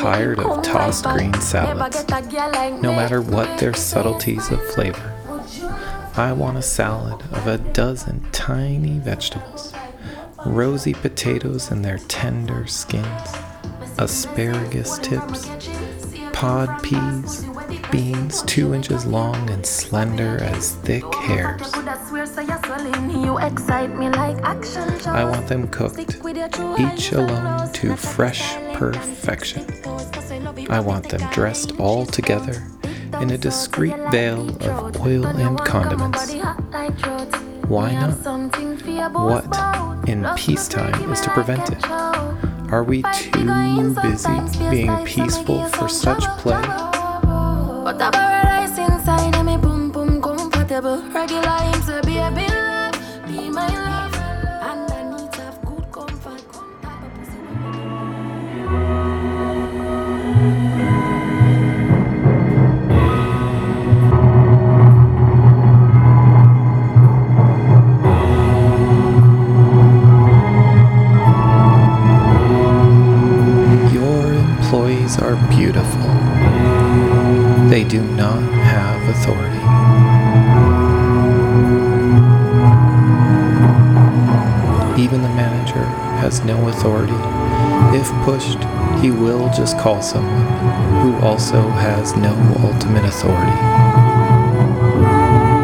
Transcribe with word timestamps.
Tired 0.00 0.38
of 0.38 0.62
tossed 0.62 1.04
green 1.04 1.34
salads, 1.42 2.06
no 2.80 2.94
matter 2.94 3.20
what 3.20 3.58
their 3.58 3.74
subtleties 3.74 4.50
of 4.50 4.66
flavor. 4.68 5.14
I 6.16 6.32
want 6.32 6.56
a 6.56 6.62
salad 6.62 7.20
of 7.32 7.46
a 7.46 7.58
dozen 7.58 8.24
tiny 8.32 8.98
vegetables, 8.98 9.74
rosy 10.46 10.94
potatoes 10.94 11.70
in 11.70 11.82
their 11.82 11.98
tender 11.98 12.66
skins, 12.66 13.34
asparagus 13.98 14.98
tips, 15.00 15.50
pod 16.32 16.82
peas, 16.82 17.44
beans 17.92 18.40
two 18.44 18.72
inches 18.72 19.04
long 19.04 19.50
and 19.50 19.66
slender 19.66 20.38
as 20.42 20.76
thick 20.76 21.04
hairs. 21.16 21.74
I 25.06 25.24
want 25.24 25.46
them 25.46 25.68
cooked, 25.68 25.98
each 26.78 27.12
alone 27.12 27.70
to 27.74 27.96
fresh 27.96 28.56
perfection. 28.80 29.66
I 30.70 30.80
want 30.80 31.10
them 31.10 31.20
dressed 31.32 31.78
all 31.78 32.06
together 32.06 32.66
in 33.20 33.30
a 33.30 33.36
discreet 33.36 33.94
veil 34.10 34.48
of 34.62 34.98
oil 35.02 35.26
and 35.26 35.58
condiments. 35.60 36.32
Why 37.68 37.92
not? 37.92 38.14
What 39.12 40.08
in 40.08 40.26
peacetime 40.34 41.12
is 41.12 41.20
to 41.20 41.28
prevent 41.28 41.68
it? 41.68 41.84
Are 42.72 42.82
we 42.82 43.02
too 43.12 43.94
busy 44.02 44.70
being 44.70 45.04
peaceful 45.04 45.62
for 45.68 45.86
such 45.90 46.24
play? 46.38 46.64
are 50.86 51.79
do 77.90 78.00
not 78.00 78.40
have 78.52 79.02
authority. 79.08 79.58
Even 85.02 85.22
the 85.22 85.28
manager 85.30 85.84
has 86.20 86.40
no 86.44 86.68
authority. 86.68 87.12
If 87.98 88.06
pushed, 88.24 88.62
he 89.02 89.10
will 89.10 89.52
just 89.52 89.76
call 89.76 90.00
someone 90.02 90.46
who 91.02 91.16
also 91.26 91.62
has 91.62 92.14
no 92.14 92.32
ultimate 92.60 93.04
authority. 93.04 93.50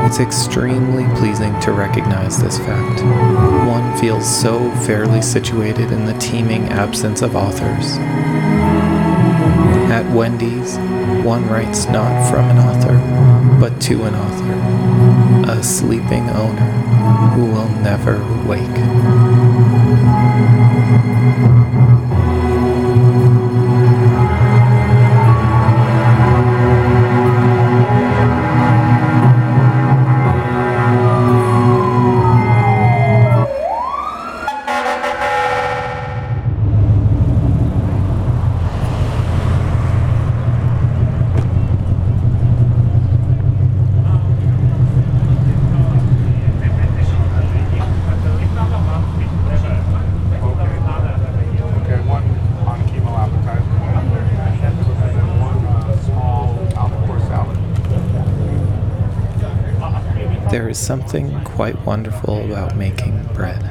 It's 0.05 0.19
extremely 0.19 1.05
pleasing 1.17 1.57
to 1.61 1.71
recognize 1.71 2.43
this 2.43 2.59
fact. 2.59 3.05
One 3.69 3.97
feels 3.99 4.27
so 4.27 4.69
fairly 4.85 5.23
situated 5.23 5.93
in 5.93 6.07
the 6.07 6.15
teeming 6.15 6.71
absence 6.71 7.23
of 7.23 7.37
authors. 7.37 7.99
At 9.97 10.15
Wendy's, 10.15 10.77
one 11.25 11.49
writes 11.49 11.87
not 11.87 12.31
from 12.31 12.51
an 12.51 12.59
author, 12.59 12.99
but 13.59 13.81
to 13.81 14.03
an 14.03 14.15
author, 14.15 15.51
a 15.51 15.63
sleeping 15.63 16.29
owner 16.29 16.71
who 17.33 17.47
will 17.47 17.71
never 17.81 18.19
wake. 18.47 19.76
Is 60.77 60.87
something 60.87 61.43
quite 61.43 61.87
wonderful 61.87 62.45
about 62.45 62.77
making 62.77 63.25
bread. 63.33 63.63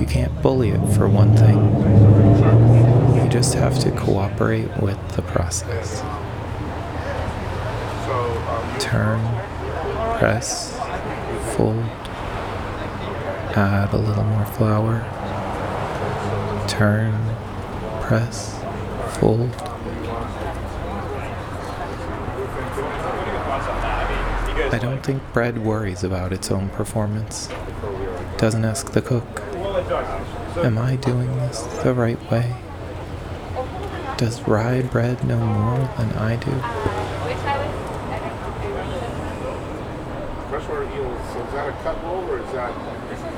You 0.00 0.06
can't 0.06 0.42
bully 0.42 0.70
it 0.70 0.84
for 0.94 1.08
one 1.08 1.36
thing. 1.36 1.58
You 3.16 3.28
just 3.30 3.54
have 3.54 3.78
to 3.80 3.92
cooperate 3.92 4.76
with 4.78 4.98
the 5.14 5.22
process. 5.22 6.00
Turn, 8.82 9.20
press, 10.18 10.76
fold, 11.54 11.84
add 13.54 13.92
a 13.92 13.98
little 13.98 14.24
more 14.24 14.46
flour, 14.46 15.04
turn, 16.66 17.12
press, 18.00 18.60
fold, 19.18 19.52
I 24.72 24.78
don't 24.78 25.04
think 25.04 25.22
bread 25.34 25.58
worries 25.58 26.02
about 26.02 26.32
its 26.32 26.50
own 26.50 26.70
performance. 26.70 27.50
Doesn't 28.38 28.64
ask 28.64 28.92
the 28.92 29.02
cook, 29.02 29.42
Am 30.56 30.78
I 30.78 30.96
doing 30.96 31.28
this 31.36 31.60
the 31.82 31.92
right 31.92 32.18
way? 32.30 32.56
Does 34.16 34.40
rye 34.48 34.80
bread 34.80 35.22
know 35.24 35.44
more 35.44 35.76
than 35.98 36.12
I 36.12 36.36
do? 36.36 36.52
Freshwater 40.48 40.84
eels, 40.84 41.20
so 41.32 41.44
is 41.44 41.52
that 41.52 41.68
a 41.68 41.72
cut 41.82 42.02
roll 42.04 42.24
or 42.30 42.38
is 42.38 42.52
that? 42.52 42.72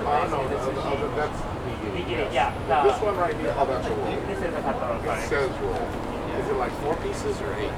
Oh, 0.07 0.29
no, 0.31 0.47
no, 0.47 1.17
that's 1.17 1.95
medium. 1.95 2.33
Yeah. 2.33 2.55
This 2.85 3.03
one 3.03 3.17
right 3.17 3.35
here, 3.35 3.53
oh, 3.59 3.67
that's 3.67 3.87
a 3.89 3.91
roll. 3.91 4.21
This 4.29 4.39
is 4.39 4.55
a 4.55 4.63
cut 4.63 4.81
roll, 4.81 5.15
It 5.15 5.29
says 5.29 5.51
roll. 5.63 6.15
Is 6.39 6.49
it 6.49 6.57
like 6.57 6.73
four 6.83 6.95
pieces 6.97 7.41
or 7.41 7.55
eight? 7.55 7.71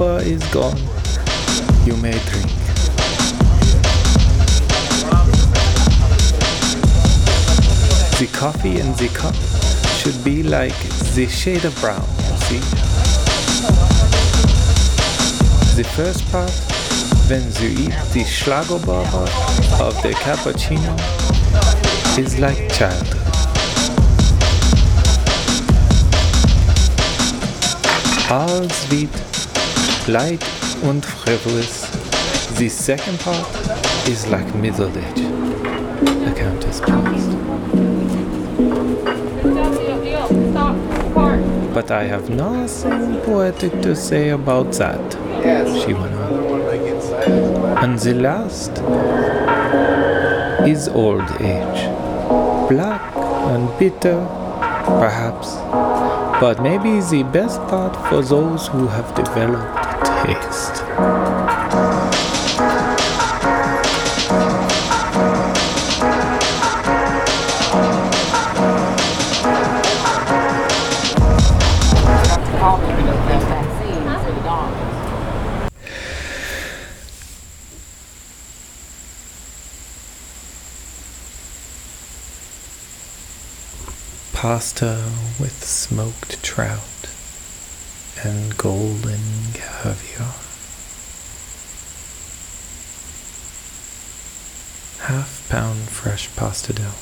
Is 0.00 0.44
gone, 0.52 0.78
you 1.84 1.96
may 1.96 2.12
drink. 2.30 2.46
The 8.18 8.28
coffee 8.32 8.78
in 8.78 8.92
the 8.92 9.10
cup 9.12 9.34
should 9.96 10.22
be 10.22 10.44
like 10.44 10.78
the 11.14 11.26
shade 11.26 11.64
of 11.64 11.74
brown, 11.80 12.06
see? 12.46 12.60
The 15.74 15.84
first 15.96 16.30
part, 16.30 16.52
when 17.28 17.42
you 17.60 17.86
eat 17.86 17.96
the 18.14 18.22
Schlagober 18.22 19.02
of 19.80 20.00
the 20.04 20.10
cappuccino, 20.10 20.96
is 22.16 22.38
like 22.38 22.72
childhood. 22.72 23.18
all 28.30 28.68
sweet, 28.68 29.08
light 30.08 30.42
and 30.84 31.04
frivolous. 31.04 31.82
The 32.58 32.68
second 32.70 33.20
part 33.20 33.46
is 34.08 34.26
like 34.28 34.54
middle 34.54 34.88
age. 34.88 35.22
The 36.24 36.34
countess 36.34 36.80
paused. 36.80 37.32
But 41.74 41.90
I 41.90 42.04
have 42.04 42.30
nothing 42.30 43.20
poetic 43.20 43.82
to 43.82 43.94
say 43.94 44.30
about 44.30 44.72
that, 44.72 45.12
she 45.82 45.92
went 45.92 46.14
on. 46.14 47.84
And 47.84 47.98
the 47.98 48.14
last 48.14 48.70
is 50.66 50.88
old 50.88 51.30
age. 51.40 51.82
Black 52.70 53.14
and 53.16 53.78
bitter, 53.78 54.18
perhaps, 55.02 55.54
but 56.40 56.62
maybe 56.62 57.00
the 57.00 57.24
best 57.32 57.60
part 57.68 57.94
for 58.08 58.22
those 58.22 58.68
who 58.68 58.86
have 58.86 59.14
developed 59.14 59.77
Pasta 84.32 85.10
with 85.40 85.64
smoked 85.64 86.42
trout 86.44 86.97
and 88.24 88.56
golden 88.56 89.20
caviar. 89.54 90.34
Half 95.06 95.46
pound 95.48 95.88
fresh 95.88 96.34
pasta 96.34 96.72
dough. 96.72 96.98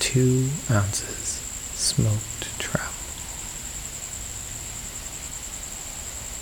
Two 0.00 0.50
ounces 0.70 1.40
smoked 1.74 2.58
trout. 2.58 2.92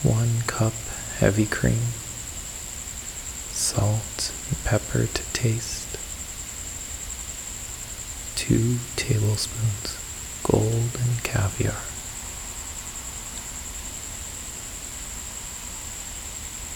One 0.02 0.42
cup 0.48 0.72
heavy 1.18 1.46
cream. 1.46 1.86
Salt 3.52 4.32
and 4.48 4.64
pepper 4.64 5.06
to 5.06 5.32
taste. 5.32 5.96
Two 8.36 8.78
tablespoons 8.96 9.98
golden 10.42 11.20
caviar. 11.22 11.91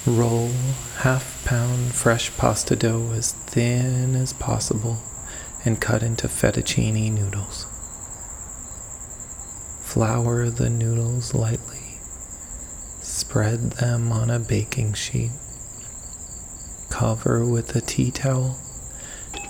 Roll 0.06 0.50
half 0.98 1.44
pound 1.44 1.92
fresh 1.92 2.30
pasta 2.36 2.76
dough 2.76 3.10
as 3.12 3.32
thin 3.32 4.14
as 4.14 4.32
possible 4.32 4.98
and 5.64 5.80
cut 5.80 6.04
into 6.04 6.28
fettuccine 6.28 7.10
noodles. 7.10 7.66
Flour 9.82 10.48
the 10.48 10.70
noodles 10.70 11.34
lightly. 11.34 11.98
Spread 13.00 13.72
them 13.72 14.12
on 14.12 14.30
a 14.30 14.38
baking 14.38 14.92
sheet. 14.92 15.32
Cover 16.88 17.44
with 17.44 17.74
a 17.74 17.80
tea 17.80 18.12
towel 18.12 18.58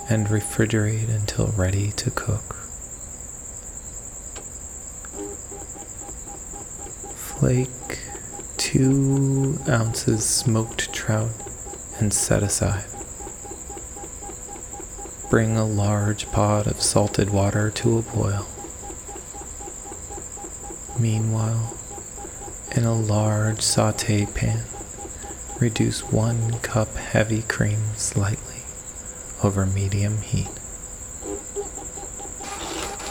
and 0.08 0.28
refrigerate 0.28 1.10
until 1.10 1.48
ready 1.48 1.90
to 1.92 2.10
cook. 2.10 2.54
Flake 7.14 7.85
two 8.76 9.58
ounces 9.70 10.22
smoked 10.22 10.92
trout 10.92 11.30
and 11.98 12.12
set 12.12 12.42
aside. 12.42 12.84
Bring 15.30 15.56
a 15.56 15.64
large 15.64 16.30
pot 16.30 16.66
of 16.66 16.82
salted 16.82 17.30
water 17.30 17.70
to 17.70 17.96
a 17.96 18.02
boil. 18.02 18.46
Meanwhile, 20.98 21.74
in 22.72 22.84
a 22.84 22.94
large 22.94 23.62
saute 23.62 24.26
pan, 24.26 24.64
reduce 25.58 26.12
one 26.12 26.58
cup 26.58 26.96
heavy 26.96 27.42
cream 27.42 27.80
slightly 27.96 28.60
over 29.42 29.64
medium 29.64 30.18
heat. 30.18 30.52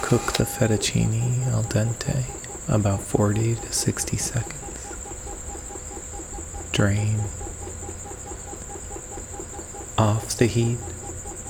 Cook 0.04 0.34
the 0.34 0.46
fettuccine 0.46 1.48
al 1.48 1.64
dente 1.64 2.26
about 2.68 3.02
40 3.02 3.56
to 3.56 3.74
60 3.74 4.18
seconds. 4.18 4.65
Drain. 6.76 7.22
Off 9.98 10.36
the 10.36 10.46
heat, 10.46 10.78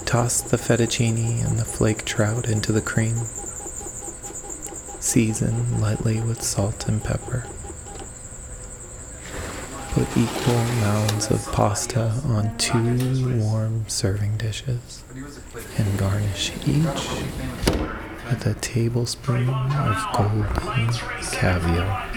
toss 0.06 0.39
the 0.39 0.57
fettuccine 0.57 1.44
and 1.44 1.57
the 1.57 1.66
flake 1.66 2.06
trout 2.06 2.48
into 2.48 2.72
the 2.72 2.80
cream. 2.80 3.16
Season 5.00 5.81
lightly 5.81 6.22
with 6.22 6.44
salt 6.44 6.88
and 6.88 7.04
pepper. 7.04 7.48
Put 9.94 10.16
equal 10.16 10.54
amounts 10.54 11.31
of 11.31 11.44
pasta 11.51 12.22
on 12.25 12.56
two 12.60 13.39
warm 13.39 13.86
serving 13.88 14.38
dishes 14.38 15.04
and 15.80 15.98
garnish 15.98 16.51
each 16.68 17.10
with 18.30 18.45
a 18.45 18.54
tablespoon 18.62 19.50
of 19.50 20.06
golden 20.13 20.94
caviar. 21.31 22.12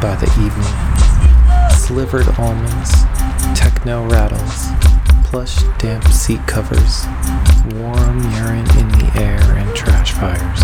By 0.00 0.14
the 0.16 0.26
evening. 0.42 1.70
Slivered 1.70 2.28
almonds, 2.38 3.04
techno 3.54 4.08
rattles, 4.08 4.68
plush 5.28 5.62
damp 5.78 6.04
seat 6.08 6.40
covers, 6.46 7.04
warm 7.74 8.18
urine 8.34 8.70
in 8.78 8.88
the 8.88 9.10
air, 9.16 9.40
and 9.58 9.76
trash 9.76 10.12
fires. 10.12 10.60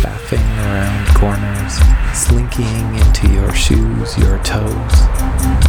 Baffing 0.00 0.50
around 0.64 1.06
corners, 1.16 1.74
slinking 2.14 2.94
into 2.96 3.28
your 3.32 3.52
shoes, 3.52 4.16
your 4.16 4.38
toes. 4.38 4.94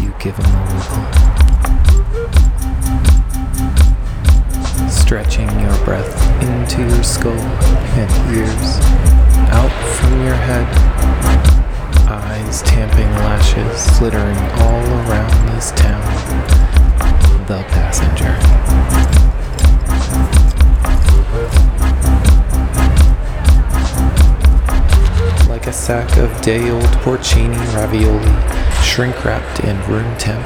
You 0.01 0.13
give 0.20 0.39
'em 0.39 0.46
a 0.46 0.63
wiggle. 0.72 2.00
Stretching 5.12 5.50
your 5.60 5.75
breath 5.84 6.41
into 6.41 6.80
your 6.84 7.03
skull 7.03 7.34
and 7.34 8.34
ears, 8.34 8.80
out 9.51 9.70
from 9.98 10.24
your 10.24 10.36
head. 10.36 10.65
Eyes 12.08 12.62
tamping 12.62 13.12
lashes 13.20 13.98
flittering 13.98 14.38
all 14.62 14.86
around 15.10 15.53
this 15.53 15.72
town. 15.72 16.01
The 17.46 17.62
passenger. 17.72 18.32
like 25.50 25.68
a 25.68 25.74
sack 25.74 26.15
of 26.20 26.41
day 26.41 26.70
old 26.70 26.84
porcini 27.03 27.58
ravioli, 27.75 28.32
shrink 28.82 29.25
wrapped 29.25 29.60
in 29.65 29.75
room 29.91 30.18
temp, 30.18 30.46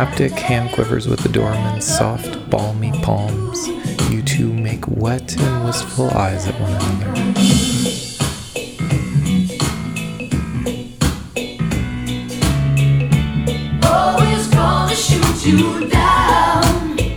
haptic 0.00 0.30
hand 0.30 0.72
quivers 0.72 1.06
with 1.06 1.20
the 1.20 1.28
doorman's 1.28 1.84
soft, 1.84 2.48
balmy 2.48 2.90
palms, 3.02 3.68
you 4.10 4.22
two 4.22 4.50
make 4.50 4.88
wet 4.88 5.38
and 5.38 5.66
wistful 5.66 6.08
eyes 6.12 6.46
at 6.46 6.58
one 6.58 6.72
another. 6.72 7.20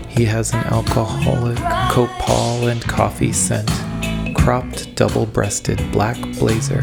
He 0.10 0.25
has 0.25 0.54
an 0.54 0.66
alcoholic 0.66 1.60
copal 1.90 2.68
and 2.68 2.82
coffee 2.82 3.32
scent, 3.32 3.72
cropped 4.36 4.94
double 4.96 5.25
breasted 5.25 5.80
black 5.94 6.18
blazer, 6.38 6.82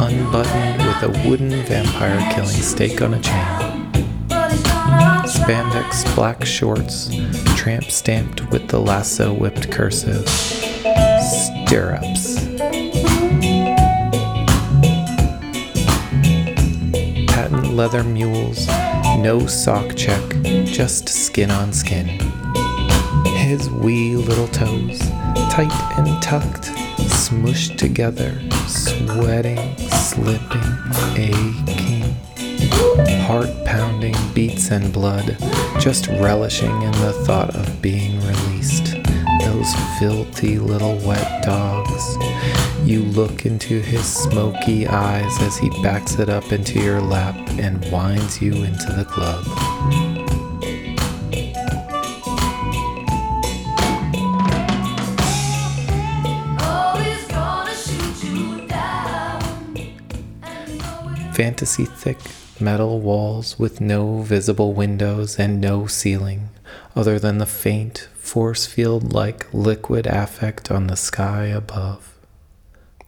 unbuttoned 0.00 0.84
with 0.84 1.02
a 1.04 1.28
wooden 1.28 1.50
vampire 1.66 2.18
killing 2.34 2.48
stake 2.48 3.00
on 3.00 3.14
a 3.14 3.20
chain. 3.20 3.67
Spandex 5.38 6.04
black 6.14 6.44
shorts, 6.44 7.08
tramp 7.56 7.84
stamped 7.84 8.50
with 8.50 8.68
the 8.68 8.78
lasso 8.78 9.32
whipped 9.32 9.70
cursive. 9.70 10.28
Stirrups. 10.28 12.44
Patent 17.28 17.74
leather 17.74 18.04
mules, 18.04 18.66
no 19.18 19.46
sock 19.46 19.96
check, 19.96 20.22
just 20.64 21.08
skin 21.08 21.50
on 21.50 21.72
skin. 21.72 22.06
His 23.36 23.70
wee 23.70 24.16
little 24.16 24.48
toes, 24.48 24.98
tight 25.50 25.72
and 25.98 26.22
tucked, 26.22 26.66
smushed 27.08 27.78
together, 27.78 28.38
sweating, 28.66 29.76
slipping, 29.88 30.62
aching. 31.16 31.97
Heart 32.98 33.64
pounding 33.64 34.16
beats 34.34 34.72
and 34.72 34.92
blood, 34.92 35.36
just 35.78 36.08
relishing 36.08 36.82
in 36.82 36.90
the 36.92 37.12
thought 37.24 37.54
of 37.54 37.80
being 37.80 38.18
released. 38.20 38.96
Those 39.40 39.72
filthy 40.00 40.58
little 40.58 40.96
wet 41.06 41.44
dogs. 41.44 42.16
You 42.82 43.02
look 43.02 43.46
into 43.46 43.80
his 43.80 44.04
smoky 44.04 44.88
eyes 44.88 45.40
as 45.42 45.56
he 45.56 45.70
backs 45.82 46.18
it 46.18 46.28
up 46.28 46.50
into 46.52 46.80
your 46.80 47.00
lap 47.00 47.36
and 47.58 47.80
winds 47.92 48.42
you 48.42 48.52
into 48.52 48.92
the 48.92 49.04
club. 49.04 49.44
Fantasy 61.34 61.84
thick 61.84 62.18
metal 62.60 63.00
walls 63.00 63.58
with 63.58 63.80
no 63.80 64.22
visible 64.22 64.72
windows 64.72 65.38
and 65.38 65.60
no 65.60 65.86
ceiling 65.86 66.48
other 66.96 67.18
than 67.18 67.38
the 67.38 67.46
faint 67.46 68.08
force 68.14 68.66
field 68.66 69.12
like 69.12 69.52
liquid 69.52 70.06
affect 70.06 70.70
on 70.70 70.86
the 70.86 70.96
sky 70.96 71.44
above. 71.44 72.14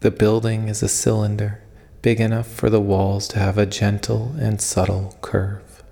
The 0.01 0.11
building 0.11 0.69
is 0.69 0.83
a 0.83 0.89
cylinder 0.89 1.63
big 2.03 2.21
enough 2.21 2.47
for 2.47 2.71
the 2.71 2.81
walls 2.81 3.29
to 3.29 3.39
have 3.39 3.59
a 3.59 3.67
gentle 3.67 4.35
and 4.39 4.61
subtle 4.61 5.19
curve. 5.21 5.83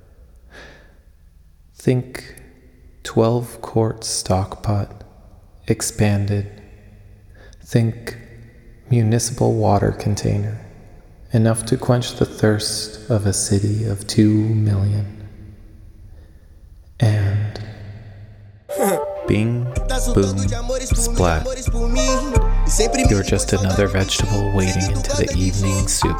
Think 1.74 2.42
12 3.02 3.60
quart 3.60 4.04
stockpot 4.04 5.04
expanded. 5.66 6.62
Think 7.62 8.16
municipal 8.90 9.54
water 9.54 9.92
container 9.92 10.64
enough 11.32 11.66
to 11.66 11.76
quench 11.76 12.14
the 12.14 12.24
thirst 12.24 13.10
of 13.10 13.26
a 13.26 13.32
city 13.32 13.84
of 13.84 14.06
two 14.06 14.34
million. 14.34 15.28
And 17.00 17.62
bing, 19.28 19.64
boom, 20.14 20.38
splat. 20.80 21.46
You're 23.10 23.22
just 23.22 23.52
another 23.52 23.86
vegetable 23.88 24.52
wading 24.54 24.90
into 24.90 25.14
the 25.16 25.34
evening 25.36 25.86
soup. 25.88 26.16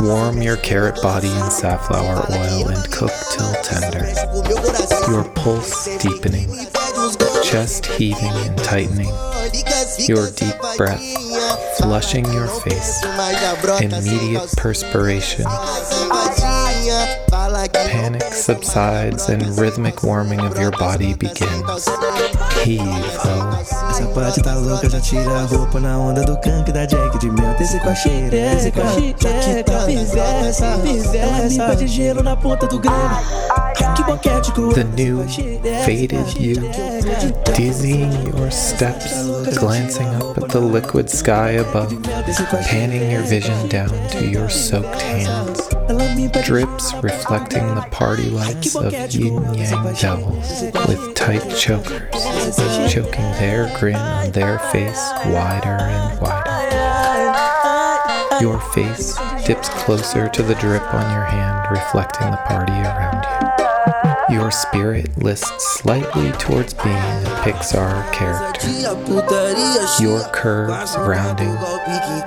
Warm 0.00 0.40
your 0.40 0.56
carrot 0.58 1.00
body 1.02 1.28
in 1.28 1.50
safflower 1.50 2.24
oil 2.30 2.68
and 2.68 2.90
cook 2.92 3.10
till 3.32 3.52
tender. 3.62 4.06
Your 5.10 5.24
pulse 5.34 5.86
deepening, 5.98 6.48
chest 7.42 7.86
heaving 7.86 8.30
and 8.30 8.58
tightening, 8.58 9.12
your 10.08 10.30
deep 10.30 10.54
breath 10.76 11.02
flushing 11.78 12.24
your 12.32 12.48
face, 12.48 13.04
immediate 13.80 14.52
perspiration. 14.56 15.44
Panic 16.86 18.22
subsides 18.32 19.28
and 19.28 19.42
rhythmic 19.58 20.04
warming 20.04 20.38
of 20.40 20.56
your 20.56 20.70
body 20.70 21.14
begins. 21.14 21.88
Heave 22.62 22.80
ho. 22.80 23.90
Essa 23.90 24.06
parte 24.14 24.40
tá 24.40 24.54
louca, 24.54 24.88
já 24.88 25.00
tira 25.00 25.32
a 25.32 25.42
roupa 25.46 25.80
na 25.80 25.98
onda 25.98 26.22
do 26.22 26.38
canque 26.40 26.70
da 26.70 26.84
Jack 26.84 27.18
de 27.18 27.28
mel. 27.30 27.54
Desce 27.54 27.80
com 27.80 27.88
a 27.88 27.94
cheira, 27.94 28.30
desce 28.30 28.70
com 28.70 28.82
a 28.82 28.84
já 28.84 29.32
que 29.40 29.64
tá 29.64 29.80
fizessa, 29.80 30.78
fizessa. 30.78 31.48
Limpa 31.48 31.76
de 31.76 31.86
gelo 31.88 32.22
na 32.22 32.36
ponta 32.36 32.68
do 32.68 32.78
grana. 32.78 33.20
Que 33.96 34.04
boquete 34.04 34.52
com 34.52 34.68
The 34.68 34.84
new 34.84 35.24
faded 35.84 36.38
you, 36.38 36.60
dizzying 37.56 38.12
your 38.28 38.52
steps, 38.52 39.12
glancing 39.58 40.06
up 40.16 40.38
at 40.38 40.50
the 40.50 40.58
liquid 40.60 41.08
sky 41.08 41.58
above, 41.58 41.96
panning 42.68 43.10
your 43.10 43.24
vision 43.24 43.68
down 43.68 43.88
to 44.10 44.24
your 44.24 44.48
soaked 44.48 45.02
hands. 45.02 45.75
Drips 45.86 46.94
reflecting 47.02 47.74
the 47.74 47.86
party 47.92 48.28
lights 48.30 48.74
of 48.74 48.92
yin 49.12 49.54
yang 49.54 49.94
devils 49.94 50.62
with 50.88 51.14
tight 51.14 51.48
chokers, 51.56 52.10
choking 52.92 53.30
their 53.38 53.72
grin 53.78 53.94
on 53.94 54.32
their 54.32 54.58
face 54.58 55.10
wider 55.26 55.78
and 55.78 56.20
wider. 56.20 56.50
Your 58.40 58.60
face 58.60 59.16
dips 59.46 59.68
closer 59.68 60.28
to 60.28 60.42
the 60.42 60.54
drip 60.56 60.82
on 60.92 61.12
your 61.12 61.24
hand, 61.24 61.68
reflecting 61.70 62.30
the 62.30 62.38
party 62.38 62.72
around 62.72 63.24
you. 63.42 63.45
Your 64.28 64.50
spirit 64.50 65.16
lists 65.18 65.78
slightly 65.78 66.32
towards 66.32 66.74
being 66.74 66.96
a 66.96 67.40
Pixar 67.44 68.12
character. 68.12 68.68
Your 70.02 70.20
curves 70.32 70.96
rounding, 70.98 71.56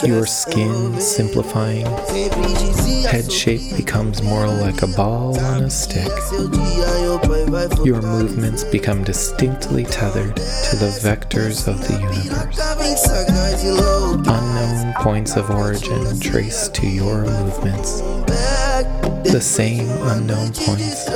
your 0.07 0.25
skin 0.25 0.99
simplifying, 1.01 1.85
head 3.05 3.29
shape 3.29 3.75
becomes 3.75 4.23
more 4.23 4.47
like 4.47 4.81
a 4.81 4.87
ball 4.87 5.37
on 5.41 5.63
a 5.63 5.69
stick. 5.69 6.07
Your 7.85 8.01
movements 8.01 8.63
become 8.63 9.03
distinctly 9.03 9.83
tethered 9.83 10.37
to 10.37 10.75
the 10.77 10.97
vectors 11.03 11.67
of 11.67 11.85
the 11.85 11.95
universe. 11.99 12.57
Unknown 14.25 14.93
points 15.03 15.35
of 15.35 15.49
origin 15.49 16.17
traced 16.21 16.73
to 16.75 16.87
your 16.87 17.25
movements. 17.25 17.99
The 19.29 19.41
same 19.41 19.89
unknown 20.07 20.53
points 20.53 21.09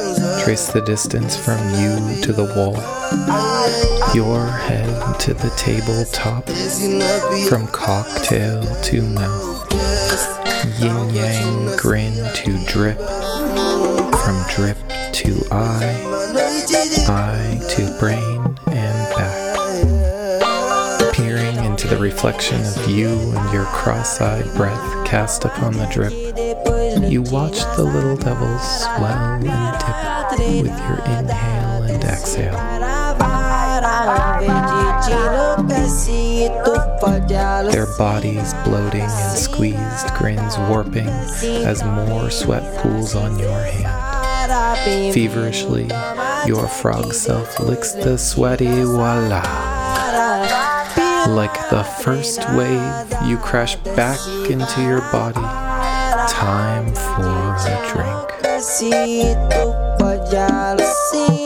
trace 0.43 0.73
the 0.73 0.81
distance 0.81 1.37
from 1.37 1.57
you 1.75 2.21
to 2.21 2.33
the 2.33 2.43
wall, 2.57 2.75
your 4.13 4.45
head 4.45 5.17
to 5.17 5.33
the 5.33 5.49
tabletop, 5.55 6.45
from 7.47 7.65
cocktail 7.67 8.61
to 8.81 9.01
mouth, 9.01 9.71
yin 10.81 11.15
yang 11.15 11.77
grin 11.77 12.13
to 12.35 12.51
drip, 12.65 12.97
from 12.97 14.43
drip 14.49 14.77
to 15.13 15.41
eye, 15.49 15.95
eye 17.07 17.61
to 17.69 17.97
brain 17.97 18.57
and 18.67 19.15
back. 19.15 19.53
Peering 21.13 21.63
into 21.63 21.87
the 21.87 21.97
reflection 21.97 22.59
of 22.59 22.89
you 22.89 23.07
and 23.07 23.53
your 23.53 23.65
cross 23.67 24.19
eyed 24.19 24.53
breath 24.57 25.07
cast 25.07 25.45
upon 25.45 25.71
the 25.71 25.85
drip, 25.85 26.11
you 27.09 27.21
watch 27.21 27.59
the 27.77 27.83
little 27.83 28.17
devils 28.17 28.81
swell 28.81 29.39
and 29.41 29.79
dip 29.79 30.22
with 30.39 30.65
your 30.65 30.99
inhale 31.05 31.83
and 31.83 32.03
exhale. 32.03 32.53
Their 37.71 37.87
bodies 37.97 38.53
bloating 38.63 39.01
and 39.01 39.37
squeezed, 39.37 40.13
grins 40.15 40.57
warping 40.69 41.07
as 41.07 41.83
more 41.83 42.29
sweat 42.29 42.81
pools 42.81 43.15
on 43.15 43.37
your 43.37 43.59
hand. 43.59 45.13
Feverishly, 45.13 45.89
your 46.45 46.67
frog 46.67 47.13
self 47.13 47.59
licks 47.59 47.91
the 47.93 48.17
sweaty 48.17 48.65
voila. 48.65 49.41
Like 51.27 51.69
the 51.69 51.83
first 52.01 52.39
wave, 52.49 52.81
you 53.25 53.37
crash 53.37 53.75
back 53.95 54.19
into 54.49 54.81
your 54.81 55.01
body. 55.11 55.41
Time 56.29 56.93
for 56.93 57.55
a 57.55 57.91
drink. 57.93 58.23
Despacito, 60.33 61.42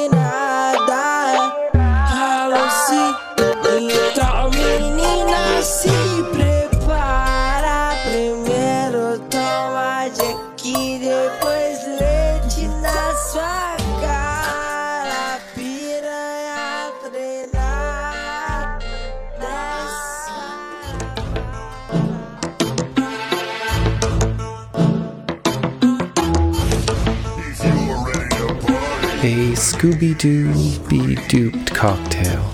Scooby 29.28 30.18
Doo 30.18 30.54
be 30.88 31.16
duped 31.28 31.74
cocktail. 31.74 32.50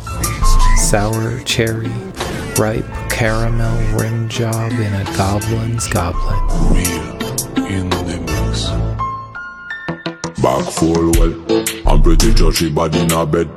Sour 0.77 1.39
cherry, 1.41 1.91
ripe 2.57 2.85
caramel 3.09 3.99
rim 3.99 4.27
job 4.27 4.71
in 4.71 4.93
a 4.93 5.03
goblin's 5.15 5.87
goblet. 5.87 6.39
in 7.69 7.89
the 7.89 8.19
mix. 8.25 8.69
Back 10.41 10.65
full 10.73 11.11
well, 11.11 11.33
I'm 11.85 12.01
pretty 12.01 12.31
judgy 12.33 12.73
body 12.73 13.01
in 13.01 13.11
a 13.11 13.25
bed. 13.25 13.49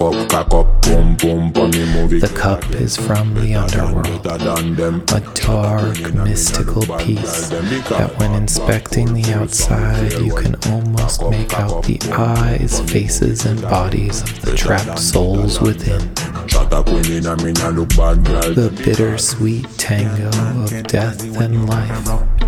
Cock 0.00 0.14
up, 0.14 0.28
cock 0.30 0.54
up, 0.54 0.80
boom, 0.80 1.14
boom, 1.16 1.52
on 1.56 1.70
the 1.72 2.32
cup 2.34 2.64
is 2.70 2.96
from 2.96 3.34
the 3.34 3.54
underworld. 3.54 4.22
Better 4.22 4.54
than 4.54 4.74
them. 4.74 5.04
A 5.12 5.20
dark, 5.34 6.14
mystical 6.14 6.80
piece 6.96 7.50
that, 7.50 8.14
when 8.16 8.32
inspecting 8.32 9.12
the 9.12 9.34
outside, 9.34 10.14
you 10.14 10.34
can 10.34 10.54
almost 10.72 11.22
make 11.28 11.52
out 11.52 11.84
the 11.84 12.00
eyes, 12.12 12.80
faces, 12.90 13.44
and 13.44 13.60
bodies 13.60 14.22
of 14.22 14.40
the 14.40 14.56
trapped 14.56 14.98
souls 14.98 15.60
within. 15.60 16.00
Shot 16.48 16.72
a 16.72 16.82
queen 16.82 17.18
in 17.18 17.26
a 17.26 17.36
me 17.44 17.52
nah 17.52 17.68
look 17.68 17.90
bad 17.90 18.24
girl. 18.24 18.54
The 18.54 18.70
bittersweet 18.82 19.68
tango 19.76 20.28
of 20.64 20.82
death 20.84 21.22
and 21.22 21.68
life, 21.68 22.39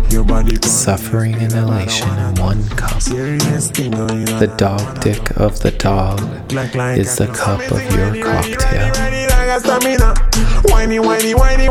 suffering 0.63 1.33
and 1.35 1.53
elation 1.53 2.07
in 2.19 2.35
one 2.35 2.67
cup. 2.69 3.01
Serious 3.01 3.71
thing 3.71 3.91
going 3.91 4.29
on. 4.29 4.39
The 4.39 4.53
dog 4.57 5.01
dick 5.01 5.37
of 5.37 5.59
the 5.61 5.71
dog 5.71 6.19
is 6.97 7.17
the 7.17 7.27
cup 7.27 7.59
of 7.71 7.81
your 7.95 8.23
cocktail. 8.23 8.93
Whiny, 10.71 10.99
whiny, 10.99 11.33
whiny, 11.33 11.63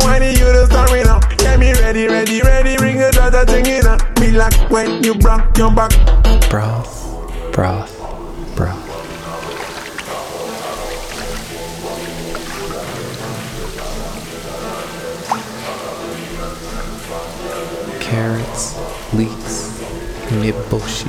Carrots, 18.13 18.77
leeks, 19.15 19.81
niboshi. 20.29 21.09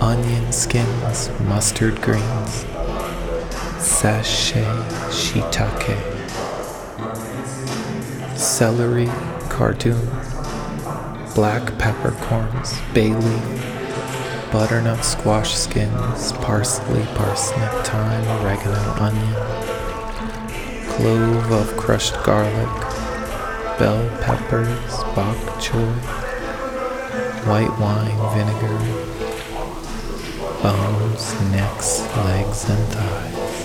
Onion 0.00 0.52
skins, 0.52 1.30
mustard 1.42 2.02
greens. 2.02 2.66
Sachet 3.78 4.64
shiitake. 5.08 5.96
Celery, 8.36 9.06
cardoon 9.48 10.08
black 11.36 11.78
peppercorns, 11.78 12.80
bay 12.92 13.14
leaf, 13.14 14.50
butternut 14.50 15.04
squash 15.04 15.54
skins, 15.54 16.32
parsley, 16.32 17.04
parsnip, 17.14 17.84
thyme, 17.84 18.42
oregano, 18.42 18.94
onion, 18.98 19.34
clove 20.88 21.52
of 21.52 21.76
crushed 21.76 22.20
garlic, 22.24 22.89
bell 23.80 24.06
peppers, 24.20 24.92
bok 25.14 25.38
choy, 25.58 25.90
white 27.46 27.74
wine 27.80 28.20
vinegar, 28.34 28.78
bones, 30.62 31.32
necks, 31.50 32.00
legs, 32.18 32.68
and 32.68 32.86
thighs, 32.88 33.56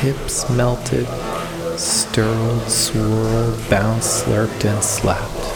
hips 0.00 0.48
melted, 0.48 1.06
stirred, 1.78 2.66
swirled, 2.66 3.68
bounced, 3.68 4.24
slurped, 4.24 4.64
and 4.64 4.82
slapped. 4.82 5.54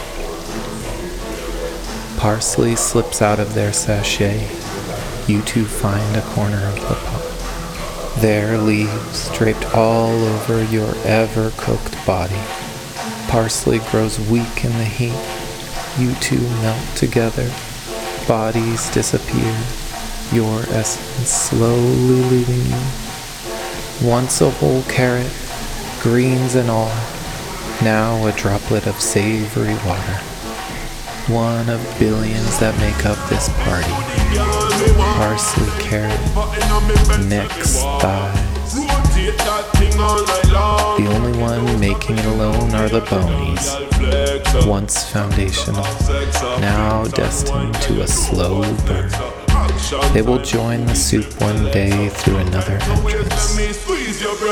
Parsley 2.19 2.75
slips 2.75 3.23
out 3.23 3.39
of 3.39 3.55
their 3.55 3.73
sachet. 3.73 4.47
You 5.25 5.41
two 5.41 5.65
find 5.65 6.15
a 6.15 6.21
corner 6.21 6.63
of 6.67 6.75
the 6.75 6.93
pot. 6.93 8.21
There, 8.21 8.59
leaves 8.59 9.35
draped 9.35 9.73
all 9.73 10.23
over 10.23 10.63
your 10.65 10.93
ever 11.03 11.51
cooked 11.57 11.97
body. 12.05 12.39
Parsley 13.33 13.79
grows 13.89 14.19
weak 14.29 14.63
in 14.63 14.71
the 14.73 14.85
heat. 14.85 15.17
You 15.97 16.13
two 16.21 16.39
melt 16.61 16.95
together. 16.95 17.51
Bodies 18.27 18.91
disappear. 18.91 19.57
Your 20.31 20.59
essence 20.69 21.29
slowly 21.29 22.21
leaving 22.29 22.63
you. 22.63 24.07
Once 24.07 24.39
a 24.41 24.51
whole 24.51 24.83
carrot, 24.83 25.33
greens 26.03 26.53
and 26.53 26.69
all. 26.69 26.93
Now 27.81 28.23
a 28.27 28.31
droplet 28.33 28.85
of 28.85 29.01
savory 29.01 29.73
water 29.83 30.19
one 31.27 31.69
of 31.69 31.81
billions 31.97 32.59
that 32.59 32.77
make 32.79 33.05
up 33.05 33.17
this 33.29 33.49
party. 33.63 33.89
Parsley, 35.17 35.69
carrot, 35.81 36.19
necks, 37.25 37.77
thighs. 37.81 38.52
The 40.97 41.07
only 41.07 41.37
one 41.39 41.79
making 41.79 42.17
it 42.17 42.25
alone 42.25 42.73
are 42.73 42.89
the 42.89 43.01
bonies, 43.01 43.75
once 44.65 45.09
foundational, 45.11 45.83
now 46.59 47.03
destined 47.05 47.75
to 47.81 48.01
a 48.01 48.07
slow 48.07 48.61
burn. 48.85 49.11
They 50.13 50.21
will 50.23 50.39
join 50.39 50.85
the 50.85 50.95
soup 50.95 51.39
one 51.39 51.65
day 51.71 52.09
through 52.09 52.37
another 52.37 52.79
entrance. 52.81 53.55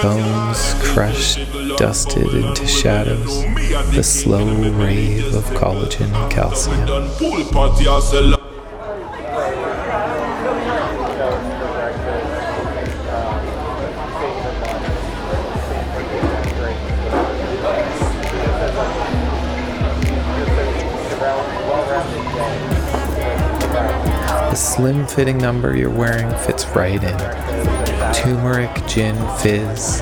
Bones 0.03 0.73
crushed, 0.93 1.39
dusted 1.77 2.33
into 2.33 2.67
shadows, 2.67 3.43
the 3.95 4.03
slow 4.03 4.45
rave 4.73 5.33
of 5.33 5.45
collagen 5.57 6.13
and 6.13 6.31
calcium. 6.31 6.85
The 24.51 24.57
slim 24.57 25.07
fitting 25.07 25.37
number 25.37 25.77
you're 25.77 25.89
wearing 25.89 26.29
fits 26.39 26.67
right 26.75 27.01
in. 27.01 27.17
Turmeric 28.13 28.85
gin 28.85 29.15
fizz, 29.37 30.01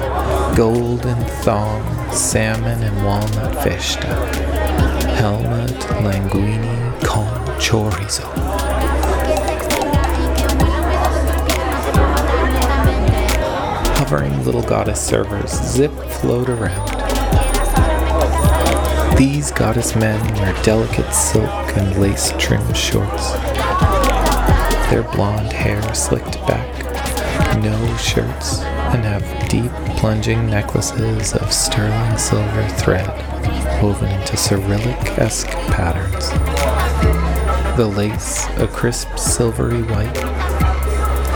golden 0.57 1.23
thong, 1.43 2.11
salmon 2.11 2.81
and 2.81 3.05
walnut 3.05 3.79
stuff. 3.79 4.35
Helmet 5.19 5.69
linguine 6.01 7.05
con 7.05 7.27
chorizo. 7.59 8.25
Hovering 13.97 14.43
little 14.45 14.63
goddess 14.63 14.99
servers 14.99 15.51
zip 15.51 15.93
float 16.21 16.49
around. 16.49 16.89
These 19.15 19.51
goddess 19.51 19.95
men 19.95 20.19
wear 20.37 20.59
delicate 20.63 21.13
silk 21.13 21.77
and 21.77 22.01
lace 22.01 22.33
trimmed 22.39 22.75
shorts. 22.75 23.35
Their 24.89 25.03
blonde 25.03 25.53
hair 25.53 25.81
slicked 25.93 26.33
back, 26.47 27.59
no 27.61 27.97
shirts, 27.97 28.61
and 28.61 29.03
have 29.03 29.49
deep 29.49 29.71
plunging 29.97 30.49
necklaces 30.49 31.33
of 31.35 31.53
sterling 31.53 32.17
silver 32.17 32.67
thread 32.69 33.07
woven 33.83 34.09
into 34.09 34.35
Cyrillic 34.35 35.19
esque 35.19 35.47
patterns. 35.67 36.29
The 37.77 37.85
lace, 37.85 38.47
a 38.57 38.67
crisp 38.67 39.15
silvery 39.17 39.83
white. 39.83 40.13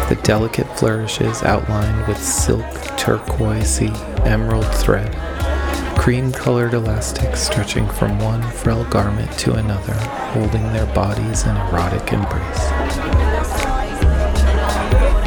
The 0.09 0.19
delicate 0.23 0.67
flourishes 0.77 1.43
outlined 1.43 2.07
with 2.07 2.17
silk 2.17 2.65
turquoisey 2.97 3.93
emerald 4.25 4.65
thread 4.75 5.15
cream 6.03 6.33
colored 6.33 6.73
elastic 6.73 7.33
stretching 7.33 7.87
from 7.87 8.19
one 8.19 8.41
frill 8.51 8.83
garment 8.89 9.31
to 9.39 9.53
another, 9.53 9.93
holding 10.33 10.61
their 10.73 10.85
bodies 10.87 11.45
in 11.45 11.55
erotic 11.55 12.11
embrace. 12.11 12.65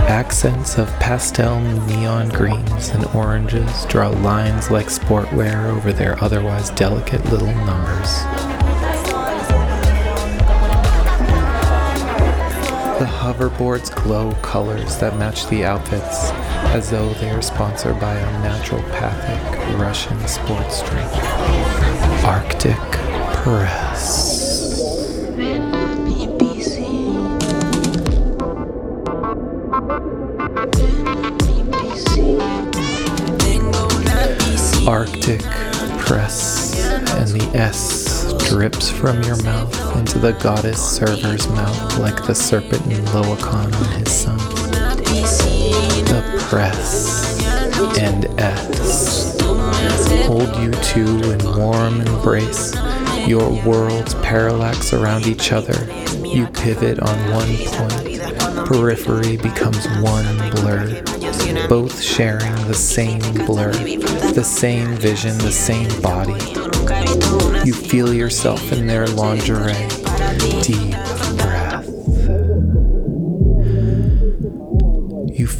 Accents 0.07 0.77
of 0.77 0.87
pastel 1.01 1.63
neon 1.87 2.29
greens 2.29 2.91
and 2.91 3.07
oranges 3.15 3.87
draw 3.87 4.09
lines 4.09 4.71
like 4.71 4.89
sportwear 4.89 5.65
over 5.75 5.95
their 5.95 6.23
otherwise 6.23 6.69
delicate 6.69 7.25
little 7.31 7.55
numbers. 7.65 8.13
The 12.99 13.07
hoverboards 13.07 13.95
glow 13.95 14.33
colors 14.43 14.99
that 14.99 15.17
match 15.17 15.49
the 15.49 15.65
outfits 15.65 16.33
as 16.75 16.91
though 16.91 17.13
they 17.15 17.31
are 17.31 17.43
sponsored 17.43 17.99
by 18.01 18.15
a 18.15 18.27
naturopathic 18.43 19.79
Russian 19.79 20.19
sports 20.27 20.83
drink. 20.89 21.11
Arctic 22.25 22.77
Press. 23.43 24.47
Arctic 34.87 35.43
Press 35.99 36.85
and 37.15 37.29
the 37.29 37.51
S 37.55 38.33
drips 38.49 38.91
from 38.91 39.23
your 39.25 39.43
mouth 39.43 39.97
into 39.97 40.19
the 40.19 40.33
goddess 40.33 40.81
server's 40.81 41.49
mouth 41.49 41.99
like 41.99 42.25
the 42.27 42.35
serpent 42.35 42.87
in 42.87 43.05
Laocoön 43.07 43.75
on 43.75 43.99
his 43.99 44.13
son. 44.13 45.46
Press 46.39 47.41
and 47.99 48.25
S 48.41 49.37
hold 50.27 50.57
you 50.57 50.73
two 50.83 51.31
in 51.31 51.57
warm 51.57 52.01
embrace. 52.01 52.75
Your 53.29 53.49
worlds 53.65 54.15
parallax 54.17 54.93
around 54.93 55.27
each 55.27 55.53
other. 55.53 55.87
You 56.27 56.49
pivot 56.49 56.99
on 56.99 57.31
one 57.31 57.57
point. 57.57 58.67
Periphery 58.67 59.37
becomes 59.37 59.87
one 60.01 60.51
blur. 60.51 61.01
Both 61.69 62.03
sharing 62.03 62.55
the 62.67 62.75
same 62.75 63.21
blur, 63.47 63.73
the 64.33 64.45
same 64.45 64.97
vision, 64.97 65.39
the 65.39 65.53
same 65.53 65.89
body. 66.03 66.33
You 67.65 67.73
feel 67.73 68.13
yourself 68.13 68.73
in 68.73 68.89
their 68.89 69.07
lingerie. 69.07 69.89
Deep 70.63 70.96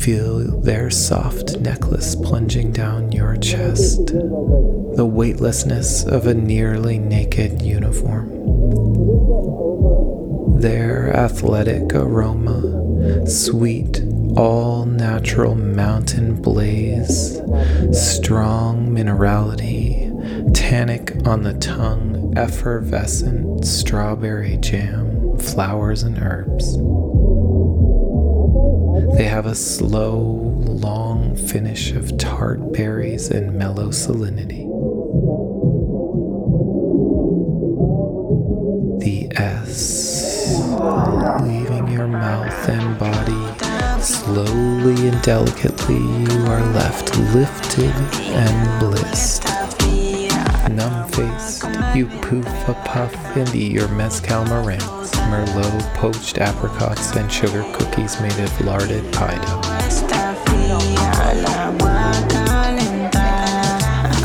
feel 0.07 0.39
their 0.61 0.89
soft 0.89 1.59
necklace 1.59 2.15
plunging 2.15 2.71
down 2.71 3.11
your 3.11 3.37
chest, 3.39 4.07
the 4.07 5.05
weightlessness 5.05 6.05
of 6.05 6.29
a 6.29 6.35
nearly 6.35 6.97
naked 6.97 7.61
uniform. 7.61 8.31
Their 10.61 11.13
athletic 11.13 11.93
aroma, 11.93 13.27
sweet, 13.27 14.01
all 14.37 14.87
natural 14.87 15.57
mountain 15.57 16.41
blaze, 16.41 17.41
strong 17.91 18.89
minerality, 18.91 20.55
tannic 20.55 21.17
on 21.27 21.43
the 21.43 21.55
tongue, 21.55 22.33
effervescent 22.37 23.67
strawberry 23.67 24.57
jam, 24.59 25.37
flowers 25.39 26.05
and 26.05 26.17
herbs. 26.23 26.77
They 29.17 29.25
have 29.25 29.47
a 29.47 29.55
slow, 29.55 30.19
long 30.19 31.37
finish 31.37 31.93
of 31.93 32.19
tart 32.19 32.75
berries 32.75 33.31
and 33.31 33.57
mellow 33.57 33.89
salinity. 33.89 34.67
The 39.01 39.35
S, 39.37 40.61
leaving 41.43 41.89
your 41.89 42.09
mouth 42.09 42.69
and 42.69 42.99
body, 42.99 44.03
slowly 44.03 45.09
and 45.09 45.23
delicately, 45.23 45.97
you 45.97 46.47
are 46.47 46.63
left 46.75 47.17
lifted 47.35 47.95
and 48.35 48.81
blissed. 48.81 49.45
Numb 50.71 51.09
faced, 51.09 51.65
you 51.97 52.07
poof 52.21 52.69
a 52.69 52.75
puff 52.85 53.15
and 53.35 53.55
eat 53.55 53.73
your 53.73 53.89
mezcal 53.89 54.45
meringues, 54.45 55.06
merlot, 55.31 55.95
poached 55.95 56.39
apricots, 56.39 57.15
and 57.17 57.31
sugar 57.31 57.65
cookies 57.75 58.21
made 58.21 58.39
of 58.39 58.61
larded 58.61 59.05
pie 59.13 59.37
dough. 59.45 59.63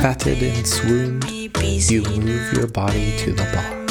Fatted 0.01 0.41
and 0.41 0.67
swooned, 0.67 1.23
you 1.91 2.03
move 2.03 2.53
your 2.53 2.67
body 2.67 3.15
to 3.17 3.31
the 3.33 3.43
bar. 3.53 3.81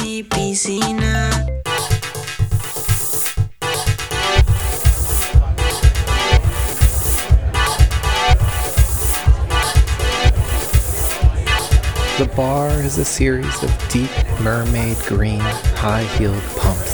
The 12.17 12.27
bar 12.35 12.69
is 12.81 12.97
a 12.99 13.05
series 13.05 13.63
of 13.63 13.71
deep 13.89 14.11
mermaid 14.41 14.97
green, 15.07 15.39
high 15.39 16.03
heeled 16.17 16.43
pumps, 16.55 16.90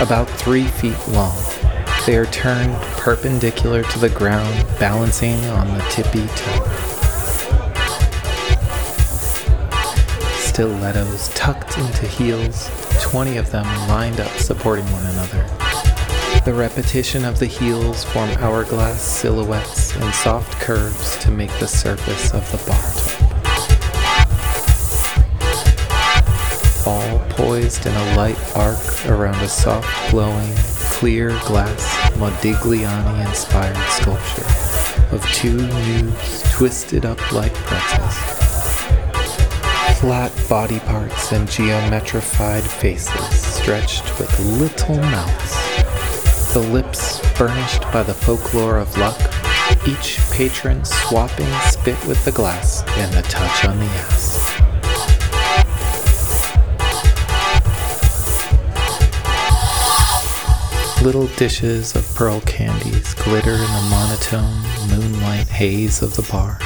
about 0.00 0.28
three 0.28 0.64
feet 0.64 0.98
long. 1.08 1.36
They 2.04 2.16
are 2.16 2.26
turned 2.26 2.74
perpendicular 2.98 3.82
to 3.82 3.98
the 3.98 4.10
ground, 4.10 4.66
balancing 4.78 5.42
on 5.46 5.66
the 5.68 5.82
tippy 5.90 6.26
toe. 6.36 6.66
Stilettos 10.38 11.28
tucked 11.34 11.78
into 11.78 12.06
heels, 12.06 12.70
20 13.02 13.38
of 13.38 13.50
them 13.50 13.64
lined 13.88 14.20
up 14.20 14.30
supporting 14.32 14.84
one 14.92 15.04
another. 15.06 15.42
The 16.44 16.54
repetition 16.54 17.24
of 17.24 17.38
the 17.38 17.46
heels 17.46 18.04
form 18.04 18.30
hourglass 18.38 19.02
silhouettes 19.02 19.96
and 19.96 20.14
soft 20.14 20.52
curves 20.60 21.16
to 21.18 21.30
make 21.30 21.50
the 21.58 21.66
surface 21.66 22.32
of 22.32 22.48
the 22.52 22.58
bar 22.70 22.95
all 26.86 27.18
poised 27.30 27.84
in 27.84 27.92
a 27.92 28.16
light 28.16 28.38
arc 28.56 29.06
around 29.06 29.36
a 29.42 29.48
soft, 29.48 30.10
glowing, 30.10 30.54
clear 30.90 31.30
glass 31.44 31.84
Modigliani 32.12 33.26
inspired 33.26 33.76
sculpture 33.90 35.14
of 35.14 35.22
two 35.34 35.56
nudes 35.56 36.42
twisted 36.52 37.04
up 37.04 37.20
like 37.32 37.52
pretzels. 37.54 38.16
Flat 40.00 40.32
body 40.48 40.78
parts 40.80 41.32
and 41.32 41.50
geometrified 41.50 42.62
faces 42.62 43.40
stretched 43.40 44.18
with 44.18 44.38
little 44.60 44.96
mouths. 44.96 46.52
The 46.52 46.60
lips 46.60 47.20
burnished 47.36 47.82
by 47.92 48.02
the 48.02 48.14
folklore 48.14 48.78
of 48.78 48.96
luck, 48.96 49.20
each 49.86 50.18
patron 50.30 50.84
swapping 50.84 51.52
spit 51.62 52.02
with 52.06 52.24
the 52.24 52.32
glass 52.32 52.82
and 52.98 53.12
the 53.12 53.22
touch 53.22 53.64
on 53.64 53.78
the 53.78 53.84
ass. 53.84 54.25
Little 61.06 61.28
dishes 61.36 61.94
of 61.94 62.04
pearl 62.16 62.40
candies 62.40 63.14
glitter 63.14 63.52
in 63.52 63.60
the 63.60 63.88
monotone 63.88 64.60
moonlight 64.88 65.46
haze 65.46 66.02
of 66.02 66.16
the 66.16 66.22
bar. 66.32 66.58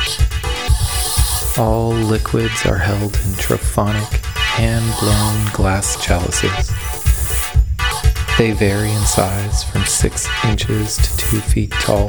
All 1.63 1.91
liquids 1.91 2.65
are 2.65 2.79
held 2.79 3.15
in 3.17 3.35
trophonic, 3.37 4.25
hand 4.35 4.95
blown 4.99 5.53
glass 5.53 6.03
chalices. 6.03 6.71
They 8.39 8.53
vary 8.53 8.91
in 8.91 9.03
size 9.03 9.63
from 9.63 9.85
6 9.85 10.27
inches 10.47 10.97
to 10.97 11.17
2 11.19 11.41
feet 11.41 11.73
tall. 11.73 12.07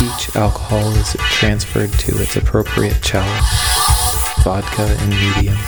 Each 0.00 0.36
alcohol 0.36 0.92
is 0.92 1.16
transferred 1.18 1.92
to 1.94 2.22
its 2.22 2.36
appropriate 2.36 3.02
chalice 3.02 4.44
vodka 4.44 4.92
in 5.02 5.10
medium, 5.10 5.58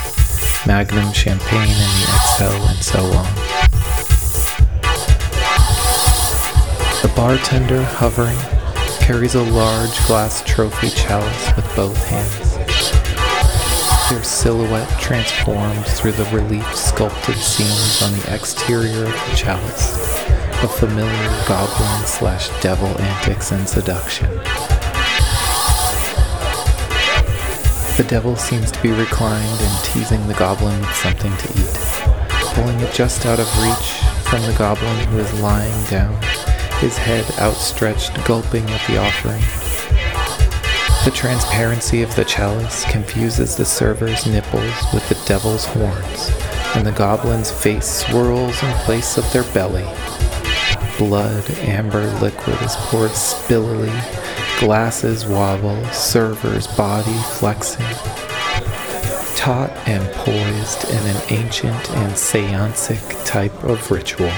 magnum 0.65 1.11
champagne 1.11 1.67
in 1.69 1.91
the 1.99 2.21
XL, 2.37 2.65
and 2.69 2.81
so 2.81 3.03
on. 3.11 3.74
Bartender, 7.15 7.81
hovering, 7.81 8.37
carries 8.99 9.35
a 9.35 9.41
large 9.41 10.05
glass 10.05 10.43
trophy 10.43 10.89
chalice 10.89 11.55
with 11.55 11.75
both 11.75 11.97
hands. 12.07 12.55
Their 14.09 14.23
silhouette 14.23 14.89
transforms 14.99 15.99
through 15.99 16.11
the 16.11 16.25
relief 16.25 16.75
sculpted 16.75 17.37
scenes 17.37 18.01
on 18.01 18.11
the 18.11 18.35
exterior 18.35 19.05
of 19.05 19.13
the 19.13 19.35
chalice, 19.35 20.21
of 20.61 20.75
familiar 20.75 21.45
goblin 21.47 22.05
slash 22.05 22.49
devil 22.61 22.89
antics 23.01 23.51
and 23.51 23.67
seduction. 23.67 24.29
The 27.95 28.05
devil 28.09 28.35
seems 28.35 28.71
to 28.71 28.81
be 28.81 28.91
reclined 28.91 29.61
and 29.61 29.85
teasing 29.85 30.27
the 30.27 30.33
goblin 30.33 30.77
with 30.81 30.95
something 30.95 31.35
to 31.37 31.47
eat, 31.61 32.53
pulling 32.53 32.79
it 32.81 32.93
just 32.93 33.25
out 33.25 33.39
of 33.39 33.63
reach 33.63 34.01
from 34.27 34.41
the 34.41 34.55
goblin 34.57 35.07
who 35.07 35.19
is 35.19 35.39
lying 35.39 35.85
down 35.85 36.19
his 36.79 36.97
head 36.97 37.25
outstretched, 37.39 38.23
gulping 38.25 38.69
at 38.69 38.87
the 38.87 38.97
offering. 38.97 39.41
The 41.05 41.11
transparency 41.11 42.01
of 42.01 42.15
the 42.15 42.25
chalice 42.25 42.83
confuses 42.85 43.55
the 43.55 43.63
server's 43.63 44.25
nipples 44.25 44.73
with 44.93 45.07
the 45.07 45.21
devil's 45.27 45.65
horns, 45.65 46.31
and 46.75 46.85
the 46.85 46.91
goblin's 46.91 47.51
face 47.51 47.85
swirls 47.85 48.61
in 48.63 48.71
place 48.85 49.17
of 49.17 49.31
their 49.31 49.43
belly. 49.53 49.85
Blood 50.97 51.49
amber 51.59 52.07
liquid 52.19 52.59
is 52.61 52.75
poured 52.77 53.11
spillily, 53.11 53.93
glasses 54.59 55.25
wobble, 55.25 55.83
server's 55.87 56.67
body 56.67 57.17
flexing. 57.33 57.85
Taut 59.35 59.69
and 59.87 60.11
poised 60.13 60.89
in 60.89 61.05
an 61.05 61.21
ancient 61.29 61.91
and 61.91 62.13
seancic 62.13 63.25
type 63.25 63.63
of 63.63 63.91
ritual. 63.91 64.31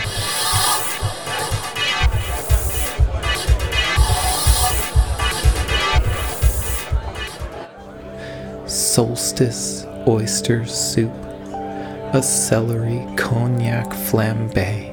Solstice 8.97 9.85
oyster 10.07 10.65
soup, 10.65 11.13
a 12.15 12.23
celery 12.23 13.05
cognac 13.15 13.85
flambe, 13.89 14.91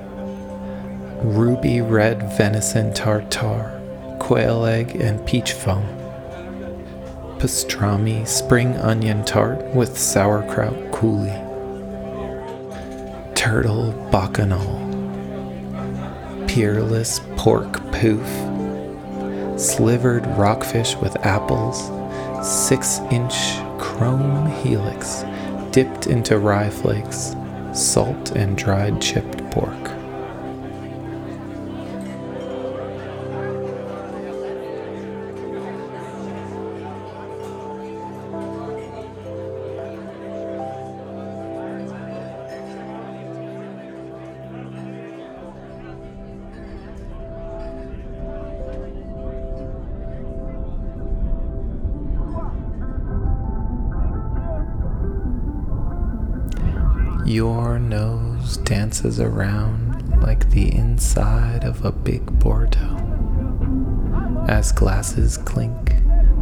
ruby 1.25 1.81
red 1.81 2.23
venison 2.37 2.93
tartare, 2.93 3.81
quail 4.21 4.67
egg 4.67 4.95
and 4.97 5.25
peach 5.27 5.53
foam, 5.53 5.87
pastrami 7.39 8.29
spring 8.29 8.77
onion 8.77 9.25
tart 9.25 9.65
with 9.75 9.97
sauerkraut 9.97 10.77
coulis, 10.93 11.33
turtle 13.35 13.91
bacchanal, 14.13 14.83
peerless 16.47 17.21
pork 17.39 17.73
poof, 17.91 18.29
slivered 19.59 20.27
rockfish 20.37 20.95
with 20.97 21.17
apples, 21.25 21.91
six 22.47 22.99
inch 23.11 23.64
chrome 23.79 24.47
helix 24.47 25.25
dipped 25.71 26.07
into 26.07 26.39
rye 26.39 26.71
flakes, 26.71 27.35
salt 27.73 28.31
and 28.33 28.57
dried 28.57 29.01
chipped 29.03 29.39
pork. 29.51 30.04
Around 59.05 60.23
like 60.23 60.49
the 60.51 60.75
inside 60.75 61.63
of 61.63 61.85
a 61.85 61.93
big 61.93 62.25
Bordeaux. 62.39 62.97
As 64.49 64.73
glasses 64.73 65.37
clink, 65.37 65.97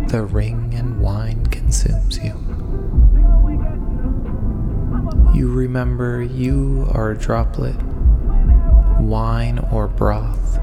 the 0.07 0.23
ring 0.23 0.73
and 0.73 1.01
wine 1.01 1.45
consumes 1.47 2.19
you. 2.19 2.35
You 5.35 5.51
remember 5.51 6.23
you 6.23 6.87
are 6.93 7.11
a 7.11 7.19
droplet, 7.19 7.83
wine 9.01 9.59
or 9.73 9.89
broth, 9.89 10.61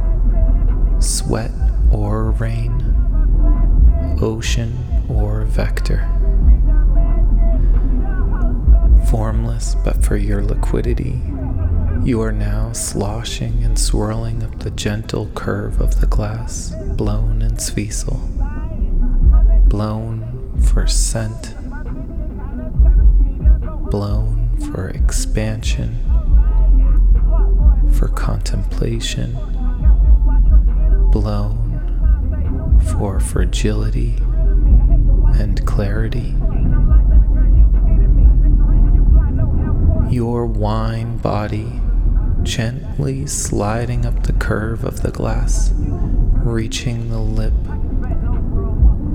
sweat 1.03 1.51
or 1.91 2.31
rain, 2.31 2.95
ocean 4.21 4.77
or 5.09 5.43
vector 5.43 6.07
formless 9.09 9.75
but 9.83 10.03
for 10.03 10.17
your 10.17 10.43
liquidity. 10.43 11.19
You 12.03 12.21
are 12.21 12.31
now 12.31 12.71
sloshing 12.71 13.63
and 13.63 13.77
swirling 13.77 14.41
up 14.41 14.59
the 14.59 14.71
gentle 14.71 15.27
curve 15.35 15.81
of 15.81 15.99
the 16.01 16.07
glass, 16.07 16.73
blown 16.95 17.41
in 17.41 17.57
Zwiesel. 17.57 18.19
Blown 19.67 20.59
for 20.61 20.87
scent, 20.87 21.55
blown 23.91 24.57
for 24.71 24.89
expansion, 24.89 25.97
for 27.91 28.07
contemplation, 28.07 29.33
blown 31.11 32.79
for 32.97 33.19
fragility 33.19 34.15
and 35.37 35.65
clarity. 35.65 36.35
your 40.09 40.47
wine 40.47 41.17
body 41.17 41.78
gently 42.49 43.27
sliding 43.27 44.07
up 44.07 44.23
the 44.23 44.33
curve 44.33 44.83
of 44.83 45.03
the 45.03 45.11
glass, 45.11 45.71
reaching 45.75 47.11
the 47.11 47.19
lip, 47.19 47.53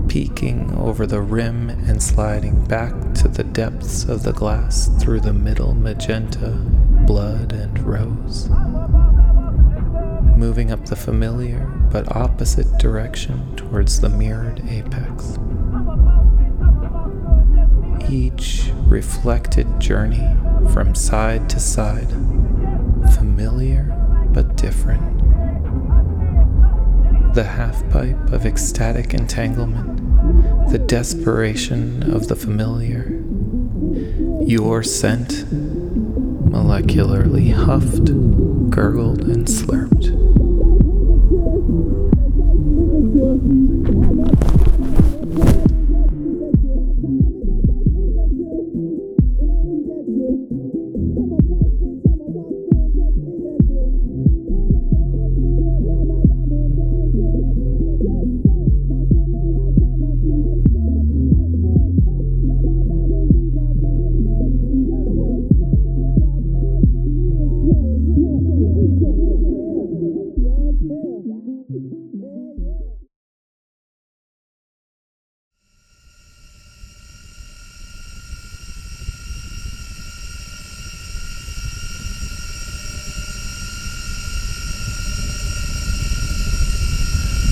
peeking 0.08 0.72
over 0.78 1.04
the 1.04 1.20
rim 1.20 1.68
and 1.68 2.00
sliding 2.00 2.64
back 2.66 2.92
to 3.12 3.26
the 3.26 3.42
depths 3.42 4.04
of 4.04 4.22
the 4.22 4.32
glass 4.32 4.88
through 5.00 5.18
the 5.18 5.32
middle 5.32 5.74
magenta, 5.74 6.50
blood, 7.08 7.52
and 7.52 7.76
rose. 7.80 8.48
Moving 10.38 10.70
up 10.70 10.86
the 10.86 10.94
familiar 10.94 11.66
but 11.90 12.14
opposite 12.14 12.78
direction 12.78 13.56
towards 13.56 14.00
the 14.00 14.10
mirrored 14.10 14.62
apex. 14.68 15.38
Each 18.08 18.70
reflected 18.86 19.80
journey 19.80 20.36
from 20.72 20.94
side 20.94 21.50
to 21.50 21.58
side, 21.58 22.12
familiar 23.34 23.82
but 24.28 24.56
different. 24.56 25.02
The 27.34 27.42
half 27.42 27.88
pipe 27.90 28.30
of 28.30 28.46
ecstatic 28.46 29.12
entanglement, 29.12 30.70
the 30.70 30.78
desperation 30.78 32.14
of 32.14 32.28
the 32.28 32.36
familiar. 32.36 33.20
Your 34.46 34.84
scent, 34.84 35.46
molecularly 36.48 37.52
huffed, 37.52 38.70
gurgled, 38.70 39.22
and 39.22 39.46
slurped. 39.46 40.23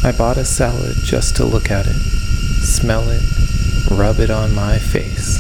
I 0.05 0.11
bought 0.11 0.37
a 0.37 0.45
salad 0.45 0.97
just 0.97 1.37
to 1.37 1.45
look 1.45 1.71
at 1.71 1.87
it, 1.87 1.95
smell 1.95 3.09
it, 3.09 3.23
rub 3.89 4.19
it 4.19 4.31
on 4.31 4.53
my 4.53 4.77
face. 4.79 5.39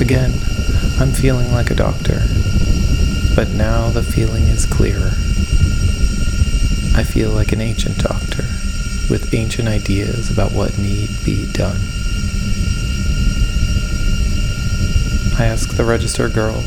Again, 0.00 0.32
I'm 1.00 1.10
feeling 1.10 1.50
like 1.50 1.72
a 1.72 1.74
doctor, 1.74 2.22
but 3.34 3.48
now 3.50 3.88
the 3.90 4.04
feeling 4.04 4.44
is 4.44 4.66
clearer. 4.66 5.10
I 6.96 7.02
feel 7.02 7.30
like 7.30 7.50
an 7.50 7.60
ancient 7.60 7.98
doctor 7.98 8.44
with 9.10 9.34
ancient 9.34 9.66
ideas 9.66 10.30
about 10.30 10.52
what 10.52 10.78
need 10.78 11.10
be 11.24 11.50
done. 11.50 11.80
I 15.36 15.46
asked 15.46 15.76
the 15.76 15.84
register 15.84 16.28
girl 16.28 16.60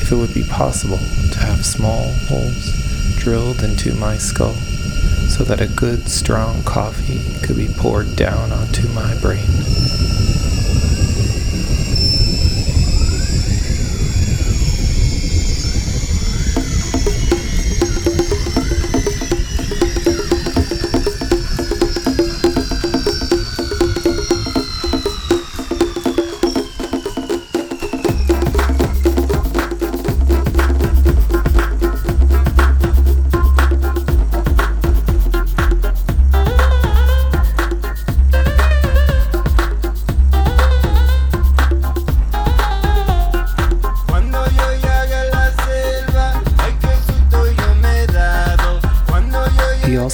if 0.00 0.10
it 0.10 0.16
would 0.16 0.32
be 0.32 0.44
possible 0.44 1.00
to 1.32 1.38
have 1.40 1.66
small 1.66 2.14
holes 2.28 2.77
drilled 3.28 3.62
into 3.62 3.94
my 3.96 4.16
skull 4.16 4.54
so 5.28 5.44
that 5.44 5.60
a 5.60 5.68
good 5.76 6.08
strong 6.08 6.62
coffee 6.62 7.20
could 7.46 7.56
be 7.56 7.68
poured 7.68 8.16
down 8.16 8.50
onto 8.50 8.88
my 8.94 9.14
brain. 9.20 9.77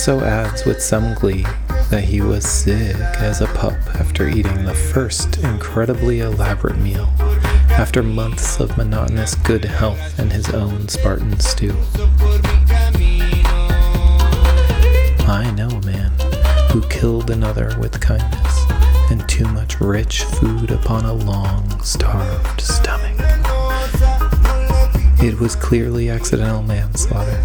Also 0.07 0.23
adds 0.23 0.67
with 0.67 0.83
some 0.83 1.15
glee 1.15 1.47
that 1.89 2.05
he 2.05 2.21
was 2.21 2.47
sick 2.47 2.95
as 2.95 3.41
a 3.41 3.47
pup 3.47 3.73
after 3.95 4.29
eating 4.29 4.63
the 4.67 4.75
first 4.75 5.39
incredibly 5.39 6.21
elaborate 6.21 6.77
meal 6.77 7.09
after 7.71 8.03
months 8.03 8.61
of 8.61 8.77
monotonous 8.77 9.35
good 9.37 9.65
health 9.65 10.19
and 10.19 10.31
his 10.31 10.51
own 10.51 10.87
Spartan 10.89 11.41
stew. 11.41 11.75
I 15.27 15.51
know 15.57 15.69
a 15.69 15.87
man 15.87 16.13
who 16.71 16.83
killed 16.91 17.31
another 17.31 17.75
with 17.81 17.99
kindness 17.99 18.67
and 19.11 19.27
too 19.27 19.49
much 19.49 19.81
rich 19.81 20.25
food 20.25 20.71
upon 20.71 21.07
a 21.07 21.15
long, 21.15 21.83
starved 21.83 22.61
stomach. 22.61 23.17
It 25.23 25.41
was 25.41 25.57
clearly 25.57 26.11
accidental 26.11 26.63
manslaughter, 26.63 27.43